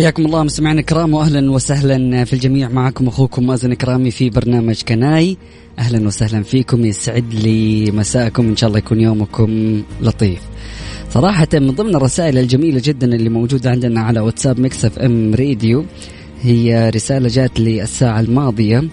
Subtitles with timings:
[0.00, 2.68] حياكم الله مستمعينا الكرام واهلا وسهلا في الجميع.
[2.68, 5.36] معكم أخوكم مازن كرامي في برنامج كناي.
[5.78, 8.48] أهلا وسهلا فيكم يسعد لي مساءكم.
[8.48, 10.40] إن شاء الله يكون يومكم لطيف.
[11.10, 15.84] صراحة من ضمن الرسائل الجميلة جدا اللي موجودة عندنا على واتساب مكسف إم راديو
[16.42, 18.84] هي رسالة جات لي الساعة الماضية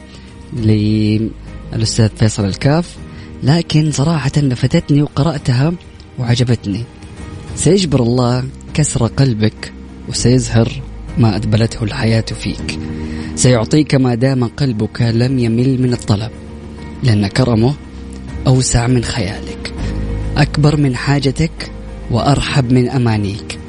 [0.53, 2.97] للأستاذ فيصل الكاف.
[3.43, 5.73] لكن صراحة لفتتني وقرأتها
[6.19, 6.83] وعجبتني.
[7.55, 9.73] سيجبر الله كسر قلبك
[10.09, 10.86] وسيزهر
[11.17, 12.79] ما أدبلته الحياة فيك.
[13.35, 16.31] سيعطيك ما دام قلبك لم يمل من الطلب
[17.03, 17.73] لأن كرمه
[18.47, 19.73] أوسع من خيالك.
[20.37, 21.71] أكبر من حاجتك
[22.11, 23.59] وأرحب من أمانيك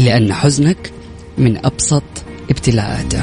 [0.00, 0.90] لأن حزنك
[1.38, 2.02] من أبسط
[2.50, 3.22] ابتلاءاته.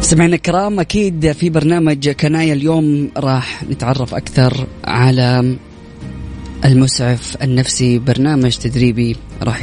[0.00, 3.10] سمعنا الكرام أكيد في برنامج كناية اليوم.
[3.16, 5.56] راح نتعرف أكثر على
[6.64, 9.62] المسعف النفسي برنامج تدريبي راح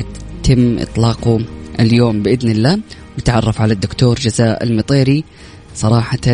[0.50, 1.40] يتم إطلاقه
[1.80, 2.80] اليوم بإذن الله.
[3.20, 5.24] نتعرف على الدكتور جزاء المطيري
[5.76, 6.28] صراحة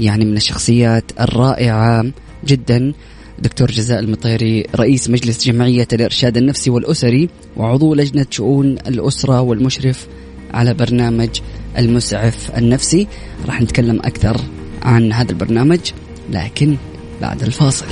[0.00, 2.04] يعني من الشخصيات الرائعة
[2.46, 2.92] جدا.
[3.38, 10.06] دكتور جزاء المطيري رئيس مجلس جمعية الإرشاد النفسي والأسري وعضو لجنة شؤون الأسرة والمشرف
[10.54, 11.30] على برنامج
[11.78, 13.06] المسعف النفسي.
[13.46, 14.40] راح نتكلم أكثر
[14.82, 15.80] عن هذا البرنامج
[16.30, 16.76] لكن
[17.20, 17.86] بعد الفاصل.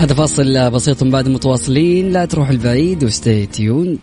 [0.00, 2.12] هذا فاصل بسيط بعد متواصلين.
[2.12, 3.98] لا تروح البعيد و stay tuned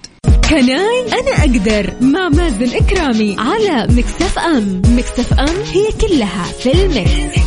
[0.49, 6.71] Can I أنا أقدر مع مازن إكرامي على Mix FM، Mix FM هي كلها في
[6.71, 7.41] ال mix.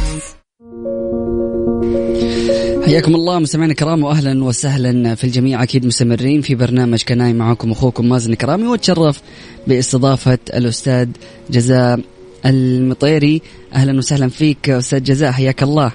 [2.86, 5.62] حياكم الله مستمعينا الكرام واهلا وسهلا في الجميع.
[5.62, 9.20] أكيد مستمرين في برنامج Can I معكم أخوكم مازن إكرامي وأتشرف
[9.66, 11.08] باستضافة الأستاذ
[11.50, 12.00] جزاء
[12.46, 13.42] المطيري.
[13.74, 15.92] أهلا وسهلا فيك أستاذ جزاء حياك الله.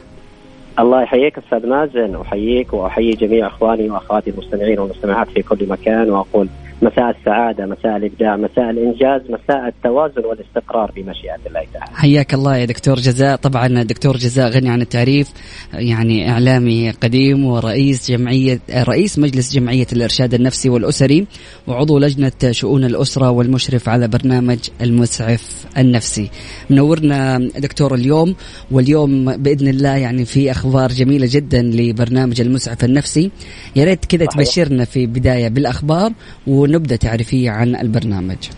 [0.79, 6.47] الله يحييك أستاذ مازن أحييك وأحيي جميع إخواني وأخواتي المستمعين والمستمعات في كل مكان وأقول
[6.81, 11.95] مساء السعادة مساء الإبداع مساء الإنجاز مساء التوازن والاستقرار بمشيئة الله تعالى.
[11.95, 13.35] حياك الله يا دكتور جزاء.
[13.35, 15.31] طبعا دكتور جزاء غني عن التعريف
[15.73, 21.27] يعني إعلامي قديم ورئيس جمعية رئيس مجلس جمعية الإرشاد النفسي والأسري
[21.67, 26.29] وعضو لجنة شؤون الأسرة والمشرف على برنامج المسعف النفسي.
[26.69, 28.35] منورنا دكتور اليوم
[28.71, 33.31] واليوم بإذن الله يعني في أخبار جميلة جدا لبرنامج المسعف النفسي.
[33.75, 36.11] يا ريت كذا تبشرنا في بداية بالأخبار
[36.47, 38.49] و ونبدأ تعريفية عن البرنامج.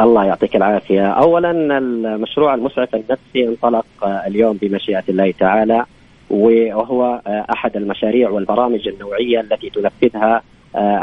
[0.00, 3.86] الله يعطيك العافية، اولا المشروع المسعف النفسي انطلق
[4.26, 5.84] اليوم بمشيئة الله تعالى
[6.30, 10.42] وهو أحد المشاريع والبرامج النوعية التي تنفذها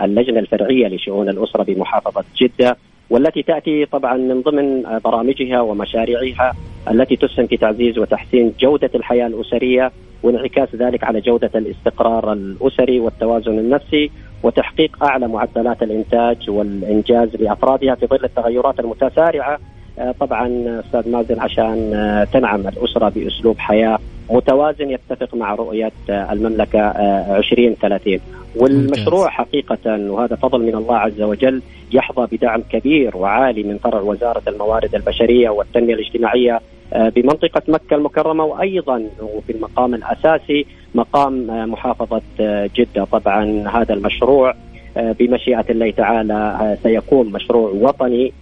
[0.03, 2.77] اللجنة الفرعية لشؤون الأسرة بمحافظة جدة
[3.09, 6.53] والتي تأتي طبعا من ضمن برامجها ومشاريعها
[6.91, 9.91] التي تسهم في تعزيز وتحسين جودة الحياة الأسرية
[10.23, 14.11] وانعكاس ذلك على جودة الاستقرار الأسري والتوازن النفسي
[14.43, 19.59] وتحقيق أعلى معدلات الإنتاج والإنجاز لأفرادها في ظل التغيرات المتسارعة.
[19.99, 20.47] آه، طبعا
[20.85, 26.79] أستاذ مازن عشان آه، تنعم الأسرة بأسلوب حياة متوازن يتفق مع رؤية آه، المملكة
[27.37, 28.19] 2030
[28.55, 34.41] والمشروع حقيقة وهذا فضل من الله عز وجل يحظى بدعم كبير وعالي من فرع وزارة
[34.47, 36.61] الموارد البشرية والتنمية الاجتماعية
[36.93, 40.65] بمنطقة مكة المكرمة وأيضا وفي المقام الأساسي
[40.95, 42.21] مقام محافظة
[42.75, 44.55] جدة طبعا هذا المشروع
[44.95, 48.33] بمشيئة الله تعالى سيكون مشروع وطني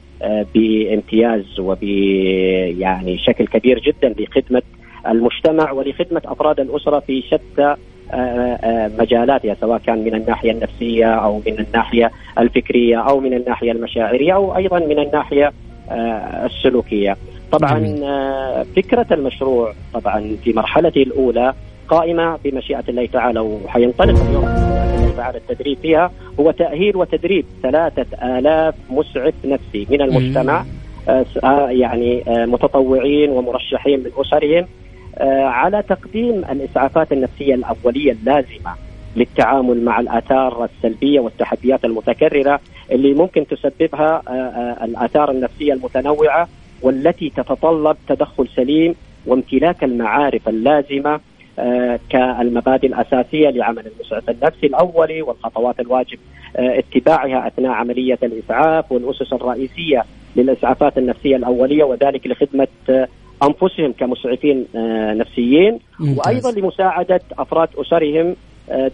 [0.56, 4.62] بامتياز وب يعني شكل كبير جدا لخدمة
[5.08, 7.76] المجتمع ولخدمة أفراد الأسرة في شتى
[8.12, 13.72] آه، آه، مجالاتها سواء كان من الناحية النفسية أو من الناحية الفكرية أو من الناحية
[13.72, 15.52] المشاعرية أو أيضا من الناحية
[15.90, 17.18] آه، السلوكية.
[17.60, 21.54] طبعا فكرة المشروع طبعا في مرحلته الأولى
[21.88, 24.74] قائمة بمشيئه الله تعالى وحينطلق اليوم
[25.18, 30.66] تعالى التدريب فيها هو تأهيل وتدريب ثلاثة آلاف مسعف نفسي من المجتمع
[31.10, 34.68] آه، يعني آه، متطوعين ومرشحين من أسرهم
[35.18, 38.74] آه، على تقديم الإسعافات النفسية الأولية اللازمة
[39.16, 42.60] للتعامل مع الآثار السلبية والتحديات المتكررة
[42.92, 44.22] اللي ممكن تسببها
[44.86, 46.48] الآثار النفسية المتنوعة
[46.84, 48.96] والتي تتطلب تدخل سليم
[49.26, 51.20] وامتلاك المعارف اللازمة
[51.60, 56.18] آه، كالمبادئ الأساسية لعمل المسعف النفسي الاولي والخطوات الواجب
[56.56, 60.04] آه، اتباعها أثناء عملية الإسعاف والأسس الرئيسية
[60.36, 63.08] للإسعافات النفسية الأولية وذلك لخدمة آه،
[63.44, 64.66] أنفسهم كمسعفين
[65.18, 68.36] نفسيين وأيضا لمساعدة أفراد أسرهم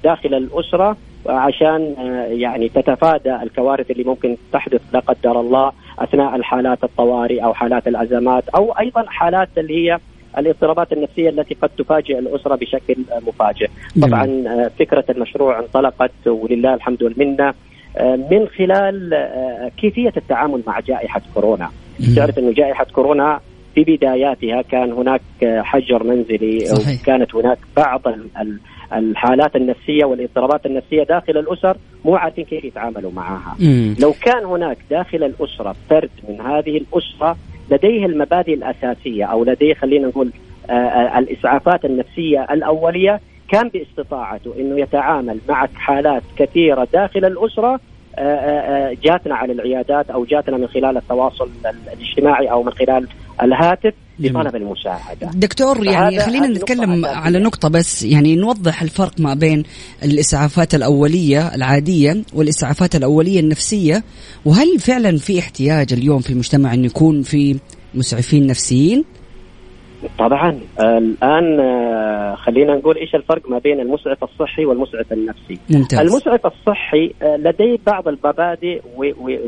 [0.04, 0.98] داخل الأسرة
[1.28, 1.96] عشان
[2.30, 8.50] يعني تتفادى الكوارث اللي ممكن تحدث لا قدر الله أثناء الحالات الطوارئ أو حالات الأزمات
[8.50, 9.98] أو أيضا حالات اللي هي
[10.38, 12.96] الاضطرابات النفسية التي قد تفاجئ الأسرة بشكل
[13.28, 13.70] مفاجئ.
[14.02, 14.44] طبعا
[14.80, 17.54] فكرة المشروع انطلقت ولله الحمد والمنة
[18.32, 19.14] من خلال
[19.78, 21.70] كيفية التعامل مع جائحة كورونا.
[22.16, 23.40] تعرف إنه جائحة كورونا
[23.76, 27.02] في بداياتها كان هناك حجر منزلي صحيح.
[27.02, 28.02] وكانت هناك بعض
[28.94, 33.56] الحالات النفسية والاضطرابات النفسية داخل الأسر مو عارفين كيف يتعاملوا معها.
[33.60, 33.96] مم.
[34.00, 37.38] لو كان هناك داخل الأسرة فرد من هذه الأسرة
[37.72, 40.32] لديه المبادئ الأساسية أو لديه خلينا نقول
[40.70, 43.20] آه، آه، الإسعافات النفسية الأولية
[43.50, 47.80] كان باستطاعته إنه يتعامل مع حالات كثيرة داخل الأسرة
[48.18, 51.50] آه، جاتنا على العيادات أو جاتنا من خلال التواصل
[51.88, 53.08] الاجتماعي أو من خلال
[53.44, 55.32] الهاتف لطلب المساعدة.
[55.34, 59.64] دكتور يعني خلينا نتكلم على نقطة بس يعني نوضح الفرق ما بين
[60.04, 64.04] الإسعافات الأولية العادية والإسعافات الأولية النفسية
[64.46, 67.60] وهل فعلا في احتياج اليوم في المجتمع انه يكون في
[67.94, 69.04] مسعفين نفسيين؟
[70.20, 76.00] طبعا الآن آه، خلينا نقول إيش الفرق ما بين المسعف الصحي والمسعف النفسي ممتاز.
[76.00, 78.82] المسعف الصحي آه، لديه بعض المبادئ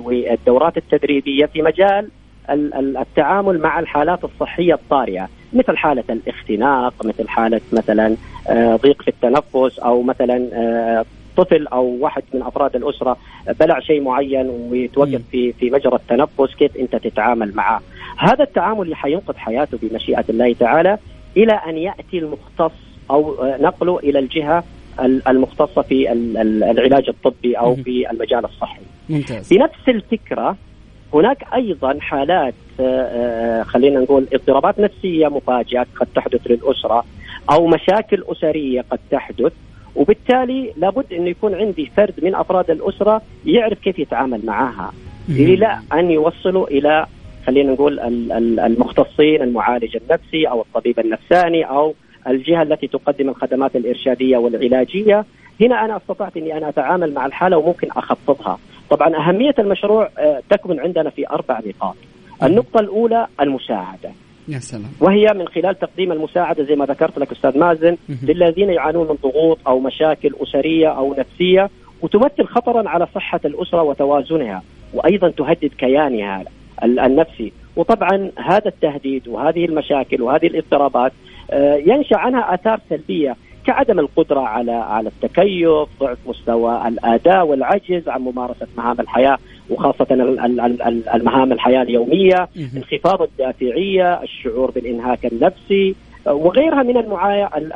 [0.05, 2.09] والدورات التدريبية في مجال
[2.49, 8.15] التعامل مع الحالات الصحية الطارئة مثل حالة الاختناق مثل حالة مثلا
[8.47, 11.03] آه، ضيق في التنفس أو مثلا
[11.37, 13.17] طفل أو واحد من أفراد الأسرة
[13.59, 17.81] بلع شيء معين ويتوقف في في مجرى التنفس كيف أنت تتعامل معه
[18.17, 20.97] هذا التعامل اللي حينقذ حياته بمشيئة الله تعالى
[21.37, 22.71] إلى أن يأتي المختص
[23.11, 24.63] أو نقله إلى الجهة
[25.27, 28.81] المختصة في العلاج الطبي أو في المجال الصحي.
[29.09, 29.53] ممتاز.
[29.53, 30.57] بنفس الفكرة
[31.13, 37.05] هناك أيضا حالات آه، آه، خلينا نقول اضطرابات نفسية مفاجئة قد تحدث للأسرة
[37.51, 39.53] أو مشاكل أسرية قد تحدث
[39.95, 44.93] وبالتالي لابد انه يكون عندي فرد من أفراد الأسرة يعرف كيف يتعامل معها
[45.29, 47.05] إلى أن يوصلوا إلى
[47.47, 47.99] خلينا نقول
[48.59, 51.93] المختصين المعالج النفسي أو الطبيب النفساني أو
[52.27, 55.25] الجهة التي تقدم الخدمات الإرشادية والعلاجية.
[55.61, 58.59] هنا أنا أستطعت إني أنا أتعامل مع الحالة وممكن أخفضها.
[58.91, 61.95] طبعا أهمية المشروع آه، تكمن عندنا في أربع نقاط.
[62.43, 64.11] النقطة الأولى المساعدة.
[64.47, 64.91] يا سلام.
[64.99, 69.57] وهي من خلال تقديم المساعدة زي ما ذكرت لك أستاذ مازن للذين يعانون من ضغوط
[69.67, 71.69] أو مشاكل أسرية أو نفسية
[72.01, 76.43] وتمثل خطرا على صحة الأسرة وتوازنها وأيضا تهدد كيانها
[76.83, 77.51] النفسي.
[77.75, 81.11] وطبعا هذا التهديد وهذه المشاكل وهذه الاضطرابات
[81.51, 83.35] آه، ينشأ عنها آثار سلبية.
[83.65, 89.37] كعدم القدرة على على التكيف، ضعف مستوى الأداء والعجز عن ممارسة مهام الحياة
[89.69, 90.07] وخاصة
[91.15, 95.95] المهام الحياة اليومية، انخفاض الدافعية، الشعور بالإنهاك النفسي،
[96.27, 96.97] وغيرها من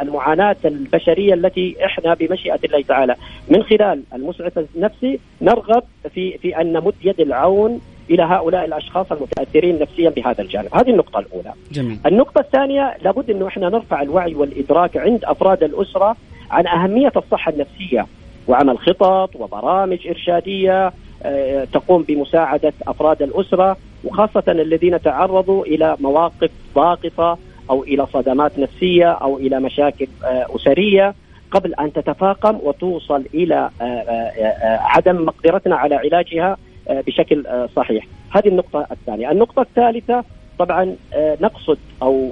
[0.02, 3.16] المعاناة البشرية التي إحنا بمشيئة الله تعالى.
[3.50, 5.84] من خلال المسعف النفسي نرغب
[6.14, 11.20] في في أن نمد يد العون إلى هؤلاء الأشخاص المتأثرين نفسيا بهذا الجانب، هذه النقطة
[11.20, 11.54] الأولى.
[11.72, 12.00] جميل.
[12.06, 16.16] النقطة الثانية لابد إنه إحنا نرفع الوعي والإدراك عند أفراد الأسرة
[16.52, 18.06] عن أهمية الصحة النفسية
[18.48, 20.94] وعمل خطط وبرامج إرشادية
[21.24, 27.38] آه، تقوم بمساعدة أفراد الأسرة وخاصة الذين تعرضوا إلى مواقف ضاغطة
[27.70, 31.14] أو إلى صدمات نفسية أو إلى مشاكل آه، أسرية
[31.52, 36.58] قبل أن تتفاقم وتوصل إلى آه، عدم مقدرتنا على علاجها
[36.90, 37.46] بشكل
[37.76, 38.06] صحيح.
[38.32, 40.24] هذه النقطة الثانية، النقطة الثالثة
[40.60, 42.32] طبعا نقصد أو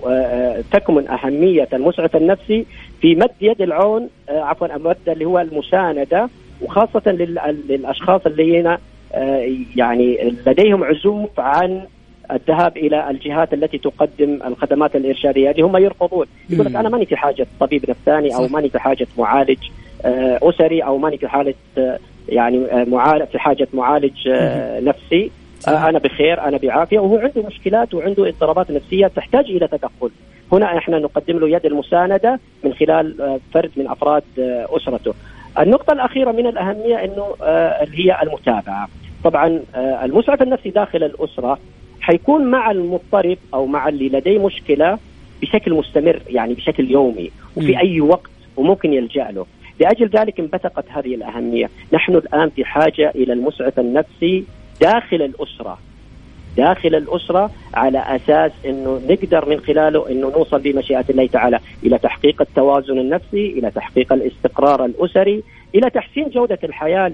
[0.72, 2.66] تكمن أهمية المسعف النفسي
[3.02, 6.30] في مد يد العون عفوا المد اللي هو المساندة
[6.62, 7.12] وخاصة
[7.70, 8.78] للأشخاص الذين
[9.76, 11.82] يعني لديهم عزوف عن
[12.32, 15.50] الذهاب إلى الجهات التي تقدم الخدمات الإرشادية.
[15.50, 16.26] هذه هم يرفضون.
[16.50, 19.58] يقول لك أنا ماني في حاجة طبيب نفساني أو ماني في حاجة معالج
[20.06, 22.00] آه، أسري أو ماني في حالة آه،
[22.30, 24.30] يعني آه، معالج في حاجة معالج
[24.84, 25.32] نفسي.
[25.68, 30.10] أنا بخير أنا بعافية وهو عنده مشكلات وعنده اضطرابات نفسية تحتاج إلى تدخل
[30.52, 34.24] هنا إحنا نقدم له يد المساندة من خلال فرد من أفراد
[34.78, 35.14] أسرته.
[35.60, 37.26] النقطة الأخيرة من الأهمية أنه
[37.84, 38.88] اللي هي المتابعة.
[39.24, 41.60] طبعا المسعف النفسي داخل الأسرة
[42.02, 44.98] حيكون مع المضطرب أو مع اللي لديه مشكلة
[45.42, 47.80] بشكل مستمر يعني بشكل يومي وفي.
[47.80, 49.46] أي وقت وممكن يلجأ له.
[49.80, 51.70] لأجل ذلك انبثقت هذه الأهمية.
[51.94, 54.44] نحن الآن في حاجة إلى المسعف النفسي
[54.82, 55.80] داخل الأسرة.
[56.58, 62.42] داخل الأسرة على أساس إنه نقدر من خلاله إنه نوصل بمشيئة الله تعالى إلى تحقيق
[62.42, 65.44] التوازن النفسي، إلى تحقيق الاستقرار الأسري،
[65.76, 67.08] إلى تحسين جودة الحياة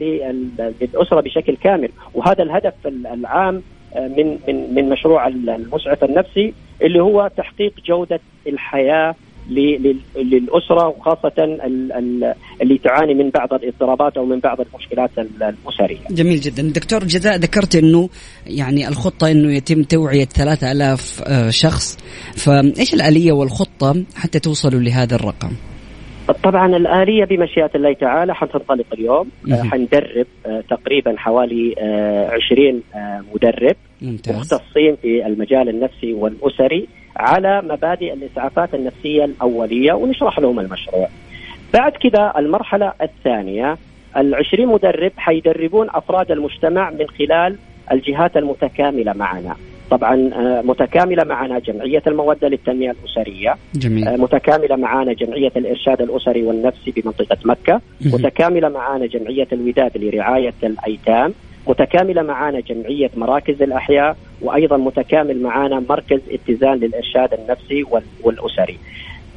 [0.82, 3.62] للأسرة بشكل كامل، وهذا الهدف العام
[3.96, 9.16] من من من مشروع المسعف النفسي اللي هو تحقيق جودة الحياة
[9.50, 11.34] للأسرة وخاصة
[12.62, 15.98] اللي تعاني من بعض الاضطرابات أو من بعض المشكلات الأسرية.
[16.12, 18.10] جميل جدا، دكتور جزاء ذكرت إنه
[18.48, 21.98] يعني الخطة إنه يتم توعية 3000 آه، شخص،
[22.38, 25.52] فإيش الآلية والخطة حتى توصلوا لهذا الرقم؟
[26.44, 31.76] طبعا الآلية بمشيئة الله تعالى حتنطلق اليوم حندرب آه، تقريبا حوالي
[32.52, 34.36] 20 آه، مدرب ممتاز.
[34.36, 36.88] مختصين في المجال النفسي والأسري
[37.20, 41.08] على مبادئ الإسعافات النفسية الأولية ونشرح لهم المشروع.
[41.74, 43.78] بعد كذا المرحلة الثانية
[44.18, 47.56] العشرين مدرب حيدربون أفراد المجتمع من خلال
[47.92, 49.56] الجهات المتكاملة معنا.
[49.92, 53.56] طبعا آه، متكاملة معنا جمعية المودة للتنمية الأسرية.
[53.76, 54.08] جميل.
[54.08, 57.82] آه، متكاملة معنا جمعية الإرشاد الأسري والنفسي بمنطقة مكة.
[58.02, 61.34] متكاملة معنا جمعية الوداد لرعاية الأيتام.
[61.70, 67.86] متكاملة معنا جمعية مراكز الأحياء وأيضا متكامل معنا مركز اتزان للإرشاد النفسي
[68.24, 68.78] والأسري.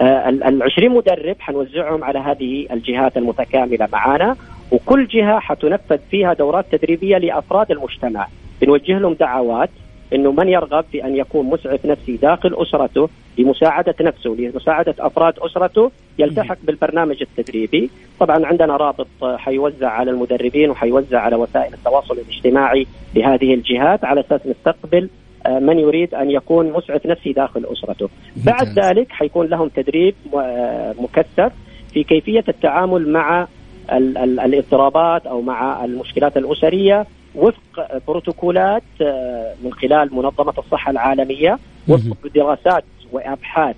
[0.01, 4.37] آه، ال20 مدرب حنوزعهم على هذه الجهات المتكاملة معنا
[4.71, 8.27] وكل جهة حتنفذ فيها دورات تدريبية لأفراد المجتمع
[8.61, 9.71] بنوجه لهم دعوات
[10.15, 13.09] إنه من يرغب في أن يكون مسعف نفسي داخل أسرته
[13.39, 21.21] لمساعدة نفسه لمساعدة أفراد أسرته يلتحق بالبرنامج التدريبي، طبعا عندنا رابط حيوزع على المدربين وحيوزع
[21.21, 25.09] على وسائل التواصل الاجتماعي لهذه الجهات على أساس نستقبل
[25.47, 28.09] آه، من يريد أن يكون مسعف نفسي داخل أسرته.
[28.37, 31.53] بعد ذلك حيكون لهم تدريب آه، مكثف
[31.93, 33.47] في كيفية التعامل مع
[33.91, 41.59] الاضطرابات أو مع المشكلات الأسرية وفق بروتوكولات آه، من خلال منظمة الصحة العالمية
[41.89, 43.77] وفق دراسات وأبحاث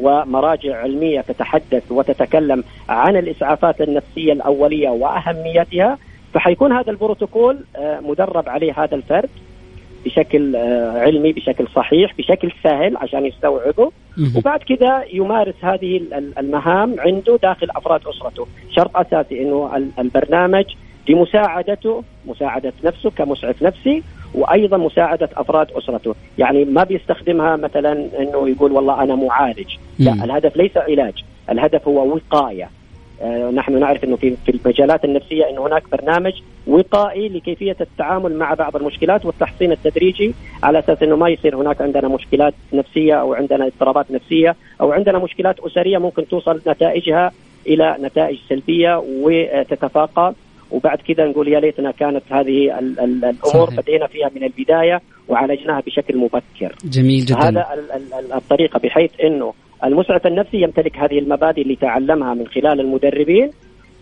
[0.00, 5.98] ومراجع علمية تتحدث وتتكلم عن الإسعافات النفسية الأولية وأهميتها
[6.34, 9.30] فحيكون هذا البروتوكول آه، مدرب عليه هذا الفرد
[10.04, 13.92] بشكل آه، علمي بشكل صحيح بشكل سهل عشان يستوعبه.
[14.36, 16.00] وبعد كذا يمارس هذه
[16.38, 18.46] المهام عنده داخل أفراد أسرته.
[18.70, 20.64] شرط أساسي إنه البرنامج
[21.08, 24.02] لمساعدته مساعدة نفسه كمسعف نفسي
[24.34, 26.14] وأيضا مساعدة أفراد أسرته.
[26.38, 29.76] يعني ما بيستخدمها مثلا أنه يقول والله أنا معالج.
[29.98, 31.24] لا الهدف ليس علاج.
[31.50, 32.70] الهدف هو وقاية.
[33.22, 36.32] آه نحن نعرف إنه في في المجالات النفسية إنه هناك برنامج
[36.66, 42.08] وقائي لكيفية التعامل مع بعض المشكلات والتحصين التدريجي على أساس إنه ما يصير هناك عندنا
[42.08, 47.32] مشكلات نفسية أو عندنا اضطرابات نفسية أو عندنا مشكلات أسرية ممكن توصل نتائجها
[47.66, 50.32] إلى نتائج سلبية وتتفاقم
[50.74, 53.80] وبعد كذا نقول يا ليتنا كانت هذه ال ال الأمور صحيح.
[53.80, 56.74] بدينا فيها من البداية وعالجناها بشكل مبكر.
[56.84, 57.48] جميل جدا.
[57.48, 57.66] هذا
[58.34, 59.52] الطريقة بحيث إنه
[59.84, 63.50] المسعف النفسي يمتلك هذه المبادئ اللي تعلمها من خلال المدربين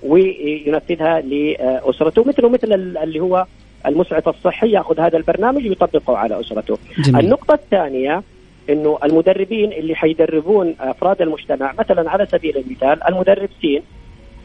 [0.02, 3.46] وينفذها لأسرته مثله مثل اللي هو
[3.86, 6.78] المسعف الصحي يأخذ هذا البرنامج ويطبقه على أسرته.
[6.98, 7.24] جميل.
[7.24, 8.22] النقطة الثانية
[8.70, 13.82] إنه المدربين اللي حيدربون أفراد المجتمع مثلا على سبيل المثال المدرب سين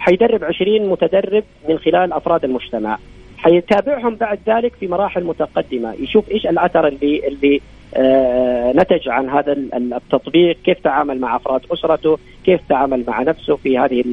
[0.07, 2.97] حيدرب 20 متدرب من خلال أفراد المجتمع.
[3.37, 5.93] حيتابعهم بعد ذلك في مراحل متقدمة.
[5.93, 7.61] يشوف إيش الأثر اللي اللي
[7.95, 13.77] آه نتج عن هذا التطبيق كيف تعامل مع أفراد أسرته كيف تعامل مع نفسه في
[13.77, 14.03] هذه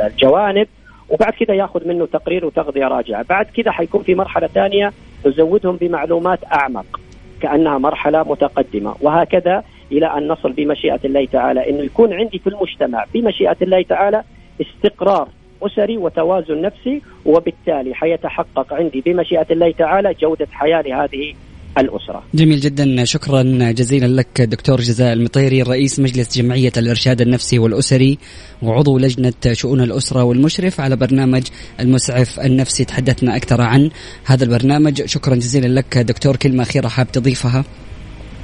[0.00, 0.66] الجوانب
[1.08, 3.24] وبعد كذا يأخذ منه تقرير وتغذية راجعة.
[3.28, 4.92] بعد كذا حيكون في مرحلة ثانية
[5.26, 7.00] نزودهم بمعلومات أعمق
[7.40, 8.94] كأنها مرحلة متقدمة.
[9.00, 14.22] وهكذا إلى أن نصل بمشيئة الله تعالى إنه يكون عندي في المجتمع بمشيئة الله تعالى
[14.60, 15.28] استقرار
[15.62, 21.34] أسري وتوازن نفسي وبالتالي حيتحقق عندي بمشيئة الله تعالى جودة حياة لهذه
[21.78, 22.22] الأسرة.
[22.34, 23.04] جميل جدا.
[23.04, 28.18] شكرا جزيلا لك دكتور جزاء المطيري رئيس مجلس جمعية الإرشاد النفسي والأسري
[28.62, 31.42] وعضو لجنة شؤون الأسرة والمشرف على برنامج
[31.80, 32.84] المسعف النفسي.
[32.84, 33.90] تحدثنا أكثر عن
[34.26, 35.04] هذا البرنامج.
[35.04, 36.36] شكرا جزيلا لك دكتور.
[36.36, 37.64] كلمة أخيرة حاب تضيفها؟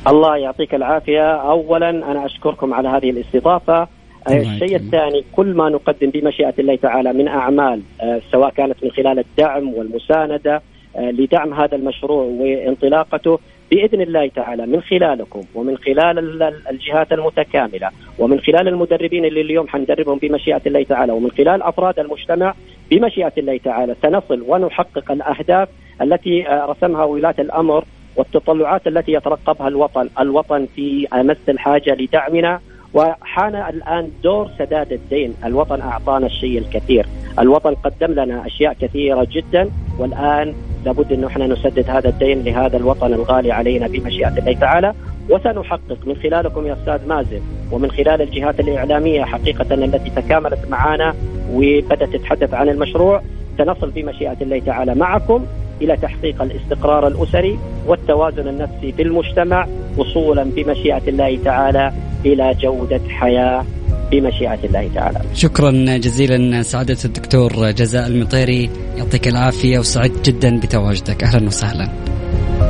[0.08, 1.32] الله يعطيك العافية.
[1.50, 4.00] أولا أنا أشكركم على هذه الاستضافة.
[4.28, 9.18] الشيء الثاني كل ما نقدم بمشيئة الله تعالى من أعمال آه، سواء كانت من خلال
[9.18, 10.62] الدعم والمساندة
[10.96, 13.38] آه، لدعم هذا المشروع وانطلاقته
[13.70, 20.18] بإذن الله تعالى من خلالكم ومن خلال الجهات المتكاملة ومن خلال المدربين اللي اليوم حندربهم
[20.18, 22.54] بمشيئة الله تعالى ومن خلال أفراد المجتمع
[22.90, 25.68] بمشيئة الله تعالى سنصل ونحقق الأهداف
[26.02, 27.84] التي آه، رسمها ولاة الأمر
[28.16, 32.60] والتطلعات التي يترقبها الوطن، الوطن في امس الحاجة لدعمنا
[32.94, 37.06] وحان الآن دور سداد الدين، الوطن أعطانا الشيء الكثير،
[37.38, 40.54] الوطن قدم لنا أشياء كثيرة جدا والآن
[40.85, 44.94] لابد انه إحنا نسدد هذا الدين لهذا الوطن الغالي علينا بمشيئة الله تعالى.
[45.30, 45.99] وسنحقق.
[46.06, 47.40] من خلالكم يا أستاذ مازن
[47.73, 51.14] ومن خلال الجهات الإعلامية حقيقة التي تكاملت معنا
[51.52, 53.23] وبدأت تتحدث عن المشروع
[53.59, 55.47] سنصل بمشيئة الله تعالى معكم
[55.82, 59.66] إلى تحقيق الاستقرار الأسري والتوازن النفسي في المجتمع
[59.99, 61.92] وصولا بمشيئة الله تعالى
[62.26, 63.64] إلى جودة حياة
[64.12, 65.20] بمشيئة الله تعالى.
[65.34, 71.88] شكرا جزيلا سعادة الدكتور جزاء المطيري يعطيك العافية وسعدت جدا بتواجدك أهلا وسهلا.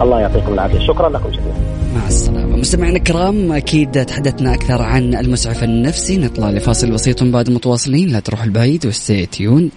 [0.02, 1.80] الله يعطيكم العافية شكرا لكم جميعا.
[1.95, 8.09] مع السلامة مستمعينا الكرام أكيد تحدثنا أكثر عن المسعف النفسي نطلع لفاصل بسيط بعد متواصلين
[8.09, 9.71] لا تروح البعيد و stay tuned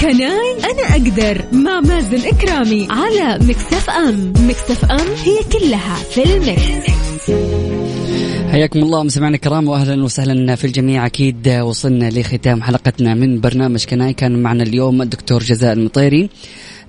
[0.00, 6.22] Can I أنا أقدر مع مازن إكرامي على Mix FM، Mix FM هي كلها في
[6.24, 7.67] ال mix.
[8.50, 11.06] حياكم الله مستمعينا الكرام واهلا وسهلا في الجميع.
[11.06, 14.12] أكيد وصلنا لختام حلقتنا من برنامج كناي.
[14.12, 16.30] كان معنا اليوم الدكتور جزاء المطيري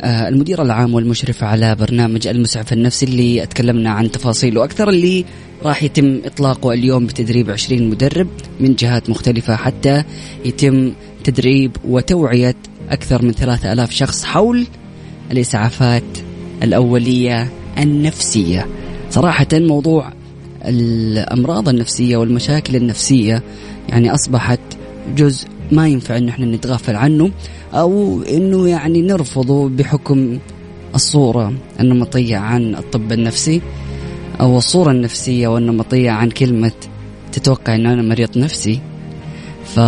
[0.02, 5.26] آه، المدير العام والمشرف على برنامج المسعف النفسي اللي اتكلمنا عن تفاصيله أكثر اللي
[5.64, 8.28] راح يتم إطلاقه اليوم بتدريب 20 مدرب
[8.60, 10.04] من جهات مختلفة حتى
[10.46, 12.56] يتم تدريب وتوعية
[12.90, 14.68] أكثر من 3000 شخص حول
[15.32, 16.18] الإسعافات
[16.64, 18.68] الأولية النفسية.
[19.10, 20.19] صراحة موضوع
[20.70, 23.44] الأمراض النفسية والمشاكل النفسية.
[23.90, 24.60] يعني أصبحت
[25.16, 27.32] جزء ما ينفع انه إحنا نتغافل عنه
[27.74, 30.40] أو إنه يعني نرفضه بحكم
[30.96, 33.62] الصورة النمطيه عن الطب النفسي
[34.42, 36.72] أو الصورة النفسية والنمطيه عن كلمة
[37.32, 38.80] تتوقع إنه أنا مريض نفسي.
[39.66, 39.80] ف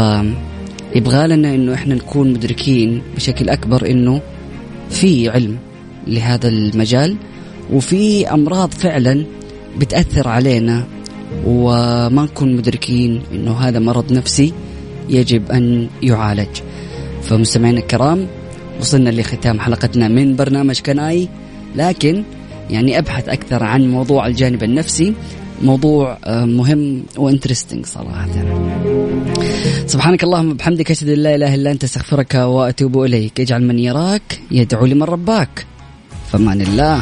[0.95, 4.21] يبغى لنا إنه إحنا نكون مدركين بشكل أكبر إنه
[4.89, 5.57] في علم
[6.07, 7.15] لهذا المجال
[7.73, 9.25] وفي أمراض فعلا
[9.77, 10.83] بتأثر علينا
[11.45, 14.53] وما نكون مدركين إنه هذا مرض نفسي
[15.09, 16.53] يجب أن يعالج.
[17.23, 18.27] فمستمعينا الكرام
[18.79, 21.27] وصلنا لختام حلقتنا من برنامج كناي.
[21.75, 22.23] لكن
[22.69, 25.13] يعني أبحث أكثر عن موضوع الجانب النفسي
[25.61, 28.27] موضوع آه، مهم وانترستنج صراحة.
[29.87, 33.39] سبحانك اللهم بحمدك أشهد أن لا إله إلا أنت أستغفرك وأتوب إليك.
[33.39, 35.65] اجعل من يراك يدعو لمن رباك.
[36.31, 36.99] فمان الله.